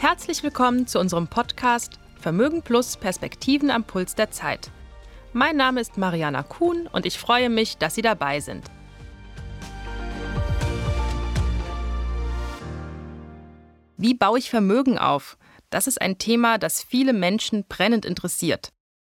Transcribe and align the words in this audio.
Herzlich 0.00 0.42
willkommen 0.42 0.86
zu 0.86 0.98
unserem 0.98 1.28
Podcast 1.28 2.00
Vermögen 2.18 2.62
Plus 2.62 2.96
Perspektiven 2.96 3.70
am 3.70 3.84
Puls 3.84 4.14
der 4.14 4.30
Zeit. 4.30 4.70
Mein 5.34 5.58
Name 5.58 5.78
ist 5.78 5.98
Mariana 5.98 6.42
Kuhn 6.42 6.86
und 6.90 7.04
ich 7.04 7.18
freue 7.18 7.50
mich, 7.50 7.76
dass 7.76 7.96
Sie 7.96 8.00
dabei 8.00 8.40
sind. 8.40 8.64
Wie 13.98 14.14
baue 14.14 14.38
ich 14.38 14.48
Vermögen 14.48 14.96
auf? 14.96 15.36
Das 15.68 15.86
ist 15.86 16.00
ein 16.00 16.16
Thema, 16.16 16.56
das 16.56 16.82
viele 16.82 17.12
Menschen 17.12 17.66
brennend 17.68 18.06
interessiert. 18.06 18.70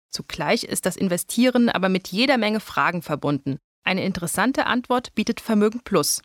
Zugleich 0.08 0.62
ist 0.62 0.86
das 0.86 0.96
Investieren 0.96 1.68
aber 1.68 1.88
mit 1.88 2.06
jeder 2.12 2.38
Menge 2.38 2.60
Fragen 2.60 3.02
verbunden. 3.02 3.56
Eine 3.82 4.04
interessante 4.04 4.66
Antwort 4.66 5.16
bietet 5.16 5.40
Vermögen 5.40 5.80
Plus. 5.82 6.22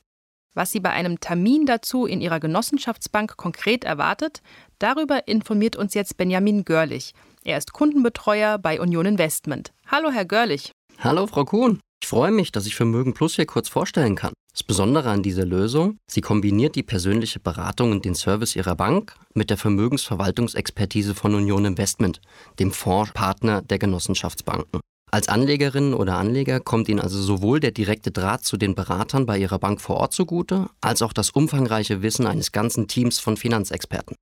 Was 0.54 0.72
Sie 0.72 0.82
bei 0.82 0.90
einem 0.90 1.22
Termin 1.22 1.66
dazu 1.66 2.06
in 2.06 2.20
Ihrer 2.20 2.42
Genossenschaftsbank 2.42 3.38
konkret 3.38 3.86
erwartet, 3.86 4.42
darüber 4.80 5.30
informiert 5.30 5.78
uns 5.78 5.94
jetzt 5.94 6.18
Benjamin 6.18 6.66
Görlich. 6.66 7.14
Er 7.46 7.58
ist 7.58 7.72
Kundenbetreuer 7.72 8.58
bei 8.58 8.82
Union 8.82 9.06
Investment. 9.06 9.72
Hallo, 9.88 10.12
Herr 10.12 10.26
Görlich. 10.26 10.74
Hallo, 11.00 11.26
Frau 11.28 11.46
Kuhn. 11.46 11.80
Ich 12.04 12.10
freue 12.10 12.32
mich, 12.32 12.52
dass 12.52 12.66
ich 12.66 12.76
Vermögen 12.76 13.14
Plus 13.14 13.36
hier 13.36 13.46
kurz 13.46 13.70
vorstellen 13.70 14.16
kann. 14.16 14.34
Das 14.52 14.64
Besondere 14.64 15.10
an 15.10 15.24
dieser 15.24 15.46
Lösung, 15.46 15.98
sie 16.06 16.20
kombiniert 16.20 16.76
die 16.76 16.84
persönliche 16.84 17.40
Beratung 17.40 17.92
und 17.92 18.04
den 18.04 18.16
Service 18.16 18.58
ihrer 18.58 18.76
Bank 18.76 19.16
mit 19.34 19.50
der 19.50 19.56
Vermögensverwaltungsexpertise 19.56 21.16
von 21.16 21.34
Union 21.34 21.64
Investment, 21.64 22.20
dem 22.60 22.74
Fondspartner 22.74 23.62
der 23.62 23.80
Genossenschaftsbanken. 23.80 24.82
Als 25.14 25.28
Anlegerin 25.28 25.94
oder 25.94 26.18
Anleger 26.18 26.62
kommt 26.62 26.88
Ihnen 26.88 27.02
also 27.02 27.22
sowohl 27.22 27.60
der 27.60 27.72
direkte 27.72 28.12
Draht 28.12 28.46
zu 28.46 28.56
den 28.56 28.76
Beratern 28.76 29.26
bei 29.26 29.38
Ihrer 29.38 29.60
Bank 29.60 29.82
vor 29.82 29.98
Ort 29.98 30.14
zugute, 30.14 30.70
als 30.80 31.02
auch 31.02 31.12
das 31.12 31.32
umfangreiche 31.32 32.02
Wissen 32.02 32.26
eines 32.26 32.54
ganzen 32.54 32.88
Teams 32.88 33.20
von 33.20 33.36
Finanzexperten. 33.36 34.16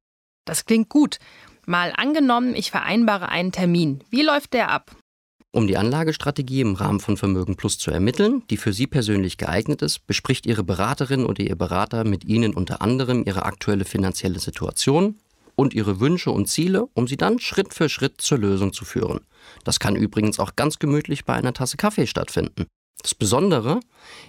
Das 0.45 0.65
klingt 0.65 0.89
gut. 0.89 1.19
Mal 1.67 1.93
angenommen, 1.95 2.55
ich 2.55 2.71
vereinbare 2.71 3.29
einen 3.29 3.51
Termin. 3.51 4.03
Wie 4.09 4.23
läuft 4.23 4.53
der 4.53 4.71
ab? 4.71 4.95
Um 5.51 5.67
die 5.67 5.77
Anlagestrategie 5.77 6.61
im 6.61 6.73
Rahmen 6.73 6.99
von 6.99 7.17
Vermögen 7.17 7.55
Plus 7.55 7.77
zu 7.77 7.91
ermitteln, 7.91 8.41
die 8.49 8.57
für 8.57 8.73
Sie 8.73 8.87
persönlich 8.87 9.37
geeignet 9.37 9.83
ist, 9.83 10.07
bespricht 10.07 10.47
Ihre 10.47 10.63
Beraterin 10.63 11.23
oder 11.23 11.43
Ihr 11.43 11.55
Berater 11.55 12.03
mit 12.03 12.23
Ihnen 12.25 12.55
unter 12.55 12.81
anderem 12.81 13.23
Ihre 13.27 13.43
aktuelle 13.43 13.85
finanzielle 13.85 14.39
Situation 14.39 15.19
und 15.59 15.73
Ihre 15.73 15.99
Wünsche 15.99 16.31
und 16.31 16.47
Ziele, 16.47 16.87
um 16.93 17.07
sie 17.07 17.17
dann 17.17 17.39
Schritt 17.39 17.73
für 17.73 17.89
Schritt 17.89 18.21
zur 18.21 18.37
Lösung 18.37 18.71
zu 18.71 18.85
führen. 18.85 19.19
Das 19.65 19.79
kann 19.79 19.95
übrigens 19.95 20.39
auch 20.39 20.55
ganz 20.55 20.79
gemütlich 20.79 21.25
bei 21.25 21.33
einer 21.33 21.53
Tasse 21.53 21.77
Kaffee 21.77 22.07
stattfinden. 22.07 22.65
Das 23.01 23.13
Besondere, 23.13 23.79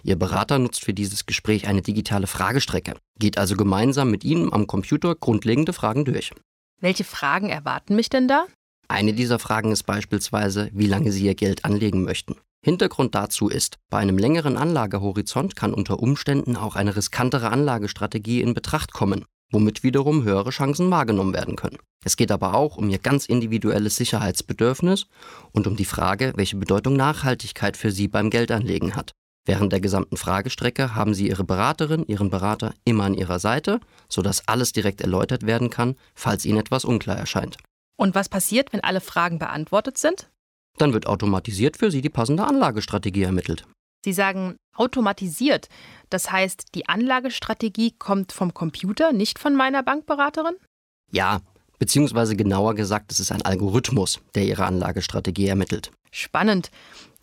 Ihr 0.02 0.16
Berater 0.16 0.58
nutzt 0.58 0.84
für 0.84 0.92
dieses 0.92 1.26
Gespräch 1.26 1.68
eine 1.68 1.82
digitale 1.82 2.26
Fragestrecke, 2.26 2.94
geht 3.18 3.38
also 3.38 3.56
gemeinsam 3.56 4.10
mit 4.10 4.24
Ihnen 4.24 4.52
am 4.52 4.66
Computer 4.66 5.14
grundlegende 5.14 5.72
Fragen 5.72 6.04
durch. 6.04 6.32
Welche 6.80 7.04
Fragen 7.04 7.48
erwarten 7.48 7.94
mich 7.94 8.08
denn 8.08 8.26
da? 8.26 8.46
Eine 8.88 9.12
dieser 9.12 9.38
Fragen 9.38 9.70
ist 9.70 9.84
beispielsweise, 9.84 10.68
wie 10.72 10.86
lange 10.86 11.12
Sie 11.12 11.24
Ihr 11.24 11.36
Geld 11.36 11.64
anlegen 11.64 12.02
möchten. 12.02 12.36
Hintergrund 12.64 13.14
dazu 13.14 13.48
ist, 13.48 13.78
bei 13.88 13.98
einem 13.98 14.18
längeren 14.18 14.56
Anlagehorizont 14.56 15.56
kann 15.56 15.72
unter 15.72 16.00
Umständen 16.00 16.56
auch 16.56 16.76
eine 16.76 16.96
riskantere 16.96 17.50
Anlagestrategie 17.50 18.40
in 18.42 18.52
Betracht 18.52 18.92
kommen, 18.92 19.24
womit 19.50 19.82
wiederum 19.82 20.24
höhere 20.24 20.50
Chancen 20.50 20.90
wahrgenommen 20.90 21.34
werden 21.34 21.56
können. 21.56 21.78
Es 22.04 22.16
geht 22.16 22.32
aber 22.32 22.54
auch 22.54 22.76
um 22.76 22.88
Ihr 22.88 22.98
ganz 22.98 23.26
individuelles 23.26 23.96
Sicherheitsbedürfnis 23.96 25.06
und 25.52 25.66
um 25.66 25.76
die 25.76 25.84
Frage, 25.84 26.32
welche 26.36 26.56
Bedeutung 26.56 26.96
Nachhaltigkeit 26.96 27.76
für 27.76 27.90
Sie 27.90 28.08
beim 28.08 28.30
Geldanlegen 28.30 28.96
hat. 28.96 29.12
Während 29.46 29.72
der 29.72 29.80
gesamten 29.80 30.16
Fragestrecke 30.16 30.94
haben 30.94 31.14
Sie 31.14 31.28
Ihre 31.28 31.44
Beraterin, 31.44 32.04
Ihren 32.06 32.30
Berater 32.30 32.74
immer 32.84 33.04
an 33.04 33.14
Ihrer 33.14 33.38
Seite, 33.38 33.80
sodass 34.08 34.46
alles 34.46 34.72
direkt 34.72 35.00
erläutert 35.00 35.46
werden 35.46 35.70
kann, 35.70 35.96
falls 36.14 36.44
Ihnen 36.44 36.58
etwas 36.58 36.84
unklar 36.84 37.16
erscheint. 37.16 37.56
Und 37.96 38.14
was 38.14 38.28
passiert, 38.28 38.72
wenn 38.72 38.84
alle 38.84 39.00
Fragen 39.00 39.38
beantwortet 39.38 39.98
sind? 39.98 40.30
Dann 40.78 40.92
wird 40.92 41.06
automatisiert 41.06 41.76
für 41.76 41.90
Sie 41.90 42.00
die 42.00 42.08
passende 42.08 42.46
Anlagestrategie 42.46 43.22
ermittelt. 43.22 43.66
Sie 44.04 44.12
sagen 44.12 44.56
automatisiert. 44.74 45.68
Das 46.08 46.32
heißt, 46.32 46.74
die 46.74 46.88
Anlagestrategie 46.88 47.92
kommt 47.98 48.32
vom 48.32 48.54
Computer, 48.54 49.12
nicht 49.12 49.38
von 49.38 49.54
meiner 49.54 49.82
Bankberaterin? 49.82 50.54
Ja, 51.12 51.40
beziehungsweise 51.78 52.36
genauer 52.36 52.74
gesagt, 52.74 53.12
es 53.12 53.20
ist 53.20 53.32
ein 53.32 53.42
Algorithmus, 53.42 54.20
der 54.34 54.44
Ihre 54.44 54.64
Anlagestrategie 54.64 55.46
ermittelt. 55.46 55.90
Spannend. 56.10 56.70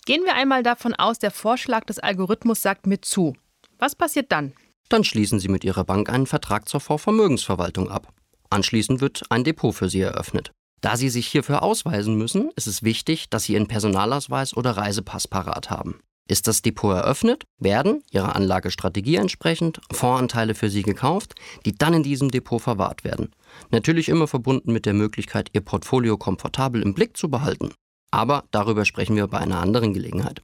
Gehen 0.06 0.24
wir 0.24 0.36
einmal 0.36 0.64
davon 0.64 0.94
aus, 0.94 1.20
der 1.20 1.32
Vorschlag 1.32 1.84
des 1.86 2.00
Algorithmus 2.00 2.62
sagt 2.62 2.88
mir 2.88 3.02
zu. 3.02 3.36
Was 3.78 3.96
passiert 3.96 4.32
dann? 4.32 4.54
Dann 4.90 5.04
schließen 5.04 5.40
Sie 5.40 5.50
mit 5.50 5.64
Ihrer 5.64 5.84
Bank 5.84 6.10
einen 6.10 6.28
Vertrag 6.28 6.70
zur 6.70 6.80
Vorvermögensverwaltung 6.80 7.90
ab. 7.90 8.14
Anschließend 8.50 9.02
wird 9.02 9.24
ein 9.30 9.44
Depot 9.44 9.76
für 9.76 9.90
Sie 9.90 10.00
eröffnet. 10.00 10.52
Da 10.80 10.96
Sie 10.96 11.10
sich 11.10 11.28
hierfür 11.28 11.64
ausweisen 11.64 12.16
müssen, 12.16 12.52
ist 12.56 12.68
es 12.68 12.84
wichtig, 12.84 13.30
dass 13.30 13.44
Sie 13.44 13.54
Ihren 13.54 13.68
Personalausweis 13.68 14.56
oder 14.56 14.78
Reisepass 14.78 15.28
parat 15.28 15.70
haben. 15.70 16.00
Ist 16.28 16.48
das 16.48 16.62
Depot 16.62 16.94
eröffnet, 16.94 17.46
werden 17.58 18.04
Ihrer 18.12 18.36
Anlagestrategie 18.36 19.16
entsprechend 19.16 19.80
Fondsanteile 19.92 20.56
für 20.56 20.70
Sie 20.70 20.84
gekauft, 20.84 21.36
die 21.66 21.74
dann 21.74 21.94
in 21.94 22.04
diesem 22.04 22.32
Depot 22.32 22.62
verwahrt 22.62 23.04
werden. 23.04 23.32
Natürlich 23.72 24.10
immer 24.10 24.28
verbunden 24.28 24.74
mit 24.74 24.86
der 24.86 24.94
Möglichkeit, 24.94 25.50
Ihr 25.54 25.62
Portfolio 25.62 26.18
komfortabel 26.18 26.82
im 26.82 26.94
Blick 26.94 27.16
zu 27.16 27.30
behalten. 27.30 27.72
Aber 28.12 28.44
darüber 28.52 28.86
sprechen 28.86 29.16
wir 29.16 29.28
bei 29.28 29.38
einer 29.38 29.60
anderen 29.60 29.94
Gelegenheit. 29.94 30.42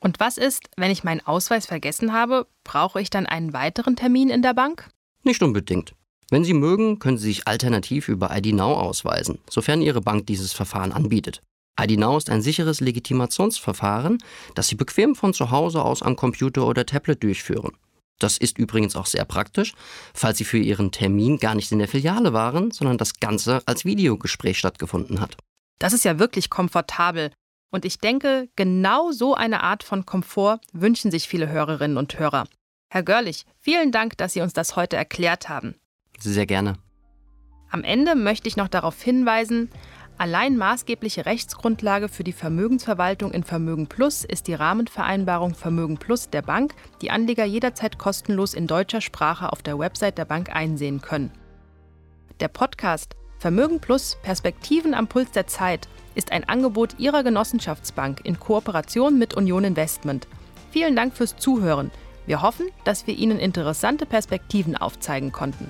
Und 0.00 0.20
was 0.20 0.38
ist, 0.38 0.68
wenn 0.76 0.90
ich 0.90 1.04
meinen 1.04 1.26
Ausweis 1.26 1.66
vergessen 1.66 2.12
habe? 2.12 2.46
Brauche 2.64 3.00
ich 3.00 3.10
dann 3.10 3.26
einen 3.26 3.52
weiteren 3.52 3.96
Termin 3.96 4.30
in 4.30 4.42
der 4.42 4.54
Bank? 4.54 4.88
Nicht 5.22 5.42
unbedingt. 5.42 5.94
Wenn 6.30 6.44
Sie 6.44 6.54
mögen, 6.54 6.98
können 6.98 7.18
Sie 7.18 7.28
sich 7.28 7.46
alternativ 7.46 8.08
über 8.08 8.36
IDNOW 8.36 8.78
ausweisen, 8.78 9.38
sofern 9.48 9.80
Ihre 9.80 10.00
Bank 10.00 10.26
dieses 10.26 10.52
Verfahren 10.52 10.92
anbietet. 10.92 11.42
IDNOW 11.80 12.16
ist 12.16 12.30
ein 12.30 12.42
sicheres 12.42 12.80
Legitimationsverfahren, 12.80 14.18
das 14.54 14.68
Sie 14.68 14.74
bequem 14.74 15.14
von 15.14 15.34
zu 15.34 15.50
Hause 15.50 15.82
aus 15.82 16.02
am 16.02 16.16
Computer 16.16 16.66
oder 16.66 16.86
Tablet 16.86 17.22
durchführen. 17.22 17.76
Das 18.18 18.38
ist 18.38 18.58
übrigens 18.58 18.96
auch 18.96 19.06
sehr 19.06 19.24
praktisch, 19.26 19.74
falls 20.14 20.38
Sie 20.38 20.44
für 20.44 20.58
Ihren 20.58 20.90
Termin 20.90 21.38
gar 21.38 21.54
nicht 21.54 21.70
in 21.70 21.78
der 21.78 21.88
Filiale 21.88 22.32
waren, 22.32 22.70
sondern 22.70 22.96
das 22.96 23.20
Ganze 23.20 23.62
als 23.66 23.84
Videogespräch 23.84 24.58
stattgefunden 24.58 25.20
hat. 25.20 25.36
Das 25.78 25.92
ist 25.92 26.04
ja 26.04 26.18
wirklich 26.18 26.48
komfortabel. 26.48 27.30
Und 27.70 27.84
ich 27.84 27.98
denke, 27.98 28.48
genau 28.56 29.10
so 29.10 29.34
eine 29.34 29.62
Art 29.62 29.82
von 29.82 30.06
Komfort 30.06 30.60
wünschen 30.72 31.10
sich 31.10 31.28
viele 31.28 31.48
Hörerinnen 31.48 31.98
und 31.98 32.18
Hörer. 32.18 32.46
Herr 32.88 33.02
Görlich, 33.02 33.44
vielen 33.58 33.92
Dank, 33.92 34.16
dass 34.16 34.32
Sie 34.32 34.40
uns 34.40 34.54
das 34.54 34.76
heute 34.76 34.96
erklärt 34.96 35.50
haben. 35.50 35.74
Sehr 36.18 36.46
gerne. 36.46 36.78
Am 37.70 37.82
Ende 37.82 38.14
möchte 38.14 38.48
ich 38.48 38.56
noch 38.56 38.68
darauf 38.68 39.02
hinweisen, 39.02 39.70
allein 40.18 40.56
maßgebliche 40.56 41.26
Rechtsgrundlage 41.26 42.08
für 42.08 42.24
die 42.24 42.32
Vermögensverwaltung 42.32 43.32
in 43.32 43.44
Vermögen 43.44 43.86
Plus 43.86 44.24
ist 44.24 44.46
die 44.48 44.54
Rahmenvereinbarung 44.54 45.54
Vermögen 45.54 45.98
Plus 45.98 46.30
der 46.30 46.42
Bank, 46.42 46.74
die 47.02 47.10
Anleger 47.10 47.44
jederzeit 47.44 47.98
kostenlos 47.98 48.54
in 48.54 48.66
deutscher 48.66 49.00
Sprache 49.00 49.52
auf 49.52 49.62
der 49.62 49.78
Website 49.78 50.18
der 50.18 50.24
Bank 50.24 50.54
einsehen 50.54 51.00
können. 51.00 51.30
Der 52.40 52.48
Podcast 52.48 53.16
Vermögen 53.38 53.80
Plus 53.80 54.16
Perspektiven 54.22 54.94
am 54.94 55.08
Puls 55.08 55.30
der 55.30 55.46
Zeit 55.46 55.88
ist 56.14 56.32
ein 56.32 56.48
Angebot 56.48 56.98
Ihrer 56.98 57.22
Genossenschaftsbank 57.22 58.20
in 58.24 58.40
Kooperation 58.40 59.18
mit 59.18 59.34
Union 59.34 59.64
Investment. 59.64 60.26
Vielen 60.70 60.96
Dank 60.96 61.14
fürs 61.14 61.36
Zuhören. 61.36 61.90
Wir 62.26 62.42
hoffen, 62.42 62.66
dass 62.84 63.06
wir 63.06 63.14
Ihnen 63.14 63.38
interessante 63.38 64.06
Perspektiven 64.06 64.76
aufzeigen 64.76 65.32
konnten. 65.32 65.68